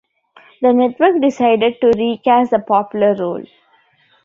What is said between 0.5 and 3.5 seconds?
The network decided to recast the popular role.